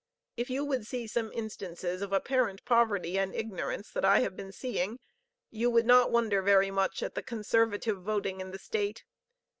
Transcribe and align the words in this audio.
If 0.35 0.49
you 0.49 0.65
would 0.65 0.87
see 0.87 1.05
some 1.05 1.31
instances 1.31 2.01
of 2.01 2.11
apparent 2.11 2.65
poverty 2.65 3.19
and 3.19 3.35
ignorance 3.35 3.91
that 3.91 4.03
I 4.03 4.21
have 4.21 4.33
seen 4.51 4.73
perhaps 4.93 4.99
you 5.51 5.69
would 5.69 5.85
not 5.85 6.11
wonder 6.11 6.41
very 6.41 6.71
much 6.71 7.03
at 7.03 7.13
the 7.13 7.21
conservative 7.21 8.01
voting 8.01 8.41
in 8.41 8.49
the 8.49 8.57
State. 8.57 9.03